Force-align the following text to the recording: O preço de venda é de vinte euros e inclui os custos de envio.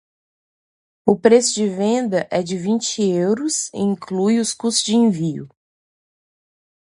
O 1.05 1.15
preço 1.15 1.53
de 1.53 1.69
venda 1.69 2.27
é 2.31 2.41
de 2.41 2.57
vinte 2.57 3.03
euros 3.03 3.71
e 3.71 3.77
inclui 3.79 4.39
os 4.39 4.51
custos 4.51 4.83
de 4.83 4.95
envio. 4.95 5.47